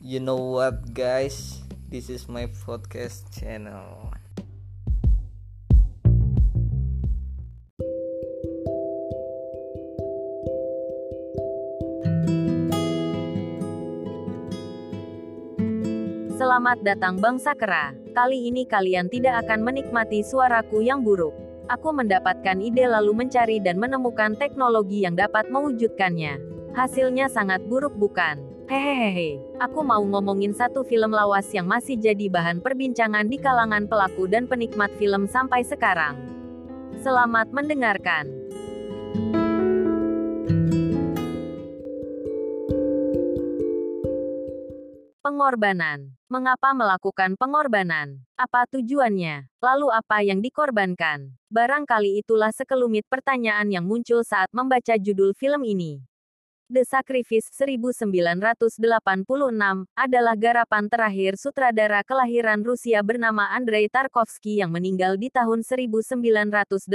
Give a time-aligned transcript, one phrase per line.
[0.00, 1.60] You know what, guys?
[1.92, 4.08] This is my podcast channel.
[16.40, 17.92] Selamat datang bangsa kera.
[18.16, 21.36] Kali ini kalian tidak akan menikmati suaraku yang buruk.
[21.68, 26.40] Aku mendapatkan ide lalu mencari dan menemukan teknologi yang dapat mewujudkannya.
[26.72, 28.49] Hasilnya sangat buruk bukan?
[28.70, 29.42] Hehehe.
[29.58, 34.46] Aku mau ngomongin satu film lawas yang masih jadi bahan perbincangan di kalangan pelaku dan
[34.46, 36.14] penikmat film sampai sekarang.
[37.02, 38.30] Selamat mendengarkan.
[45.18, 46.14] Pengorbanan.
[46.30, 48.22] Mengapa melakukan pengorbanan?
[48.38, 49.50] Apa tujuannya?
[49.58, 51.34] Lalu apa yang dikorbankan?
[51.50, 56.06] Barangkali itulah sekelumit pertanyaan yang muncul saat membaca judul film ini.
[56.70, 58.78] The Sacrifice 1986
[59.98, 66.86] adalah garapan terakhir sutradara kelahiran Rusia bernama Andrei Tarkovsky yang meninggal di tahun 1986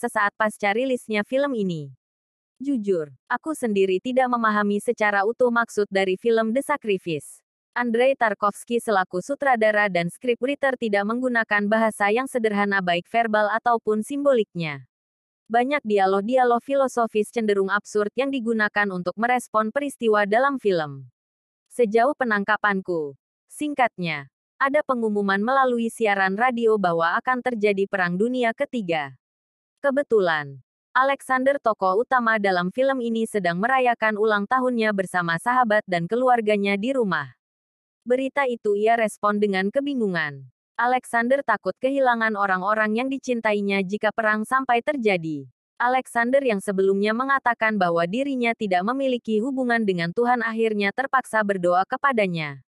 [0.00, 1.92] sesaat pasca rilisnya film ini.
[2.56, 7.44] Jujur, aku sendiri tidak memahami secara utuh maksud dari film The Sacrifice.
[7.76, 14.88] Andrei Tarkovsky selaku sutradara dan scriptwriter tidak menggunakan bahasa yang sederhana baik verbal ataupun simboliknya.
[15.48, 21.08] Banyak dialog-dialog filosofis cenderung absurd yang digunakan untuk merespon peristiwa dalam film.
[21.72, 23.16] Sejauh penangkapanku,
[23.48, 24.28] singkatnya,
[24.60, 29.16] ada pengumuman melalui siaran radio bahwa akan terjadi Perang Dunia Ketiga.
[29.80, 30.60] Kebetulan,
[30.92, 36.92] Alexander tokoh utama dalam film ini sedang merayakan ulang tahunnya bersama sahabat dan keluarganya di
[36.92, 37.38] rumah.
[38.04, 40.44] Berita itu ia respon dengan kebingungan.
[40.78, 45.42] Alexander takut kehilangan orang-orang yang dicintainya jika perang sampai terjadi.
[45.74, 52.62] Alexander yang sebelumnya mengatakan bahwa dirinya tidak memiliki hubungan dengan Tuhan akhirnya terpaksa berdoa kepadanya.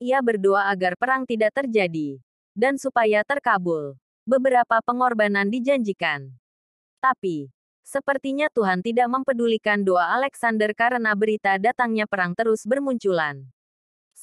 [0.00, 2.24] Ia berdoa agar perang tidak terjadi.
[2.56, 4.00] Dan supaya terkabul.
[4.24, 6.32] Beberapa pengorbanan dijanjikan.
[7.04, 7.52] Tapi,
[7.82, 13.42] Sepertinya Tuhan tidak mempedulikan doa Alexander karena berita datangnya perang terus bermunculan.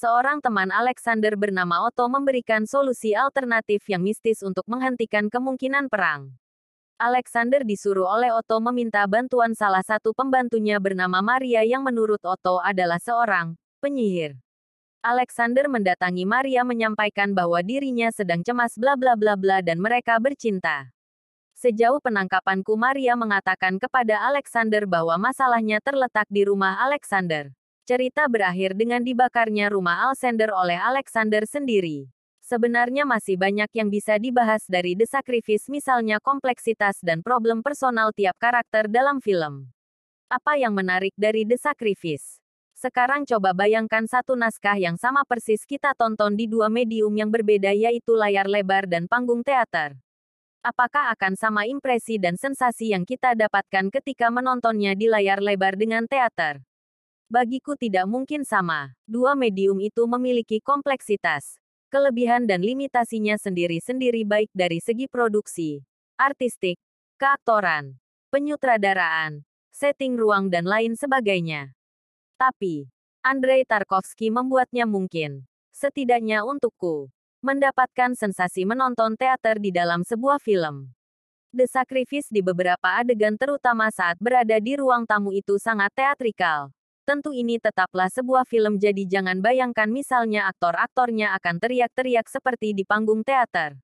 [0.00, 6.40] Seorang teman Alexander bernama Otto memberikan solusi alternatif yang mistis untuk menghentikan kemungkinan perang.
[6.96, 12.96] Alexander disuruh oleh Otto meminta bantuan salah satu pembantunya bernama Maria yang menurut Otto adalah
[12.96, 14.40] seorang penyihir.
[15.04, 20.88] Alexander mendatangi Maria menyampaikan bahwa dirinya sedang cemas bla bla bla bla dan mereka bercinta.
[21.60, 27.52] Sejauh penangkapanku Maria mengatakan kepada Alexander bahwa masalahnya terletak di rumah Alexander.
[27.88, 32.10] Cerita berakhir dengan dibakarnya rumah Alexander oleh Alexander sendiri.
[32.44, 38.34] Sebenarnya masih banyak yang bisa dibahas dari The Sacrifice misalnya kompleksitas dan problem personal tiap
[38.42, 39.70] karakter dalam film.
[40.26, 42.42] Apa yang menarik dari The Sacrifice?
[42.74, 47.76] Sekarang coba bayangkan satu naskah yang sama persis kita tonton di dua medium yang berbeda
[47.76, 50.00] yaitu layar lebar dan panggung teater.
[50.64, 56.08] Apakah akan sama impresi dan sensasi yang kita dapatkan ketika menontonnya di layar lebar dengan
[56.08, 56.64] teater?
[57.30, 58.90] Bagiku tidak mungkin sama.
[59.06, 65.78] Dua medium itu memiliki kompleksitas, kelebihan dan limitasinya sendiri-sendiri baik dari segi produksi,
[66.18, 66.74] artistik,
[67.22, 67.94] keaktoran,
[68.34, 71.70] penyutradaraan, setting ruang dan lain sebagainya.
[72.34, 72.90] Tapi,
[73.22, 75.46] Andrei Tarkovsky membuatnya mungkin.
[75.70, 77.14] Setidaknya untukku
[77.46, 80.90] mendapatkan sensasi menonton teater di dalam sebuah film.
[81.54, 86.74] The Sacrifice di beberapa adegan terutama saat berada di ruang tamu itu sangat teatrikal.
[87.08, 93.24] Tentu ini tetaplah sebuah film jadi jangan bayangkan misalnya aktor-aktornya akan teriak-teriak seperti di panggung
[93.26, 93.80] teater.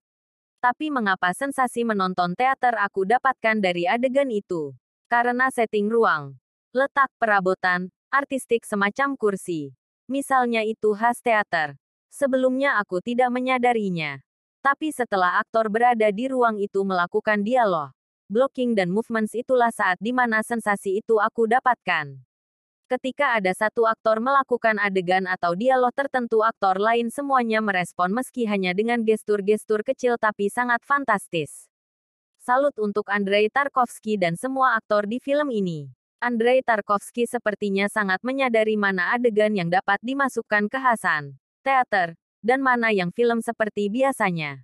[0.60, 4.74] Tapi mengapa sensasi menonton teater aku dapatkan dari adegan itu?
[5.06, 6.36] Karena setting ruang,
[6.74, 9.76] letak perabotan, artistik semacam kursi.
[10.06, 11.78] Misalnya itu khas teater.
[12.10, 14.22] Sebelumnya aku tidak menyadarinya.
[14.64, 17.94] Tapi setelah aktor berada di ruang itu melakukan dialog,
[18.26, 22.18] blocking dan movements itulah saat di mana sensasi itu aku dapatkan.
[22.86, 28.78] Ketika ada satu aktor melakukan adegan atau dialog tertentu aktor lain semuanya merespon meski hanya
[28.78, 31.66] dengan gestur-gestur kecil tapi sangat fantastis.
[32.38, 35.90] Salut untuk Andrei Tarkovsky dan semua aktor di film ini.
[36.22, 42.94] Andrei Tarkovsky sepertinya sangat menyadari mana adegan yang dapat dimasukkan ke Hasan teater, dan mana
[42.94, 44.62] yang film seperti biasanya.